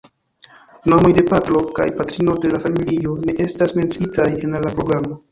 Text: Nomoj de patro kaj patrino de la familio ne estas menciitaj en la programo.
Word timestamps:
Nomoj 0.91 1.09
de 1.17 1.23
patro 1.33 1.59
kaj 1.79 1.85
patrino 1.99 2.37
de 2.45 2.51
la 2.53 2.61
familio 2.63 3.13
ne 3.27 3.35
estas 3.45 3.75
menciitaj 3.81 4.27
en 4.47 4.57
la 4.65 4.73
programo. 4.79 5.19